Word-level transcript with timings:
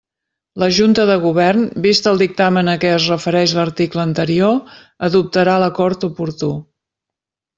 La 0.61 0.67
Junta 0.77 1.03
de 1.09 1.15
Govern, 1.25 1.65
vist 1.85 2.07
el 2.11 2.21
dictamen 2.21 2.71
a 2.71 2.75
què 2.83 2.93
es 2.93 3.05
refereix 3.13 3.53
l'article 3.59 4.01
anterior, 4.05 4.57
adoptarà 5.09 5.59
l'acord 5.65 6.09
oportú. 6.11 6.49